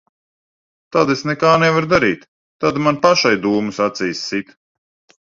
Tad 0.95 1.11
es 1.15 1.21
nekā 1.33 1.51
nevaru 1.65 1.91
darīt. 1.93 2.25
Tad 2.65 2.83
man 2.89 3.01
pašai 3.07 3.37
dūmus 3.47 3.87
acīs 3.89 4.29
sit. 4.35 4.55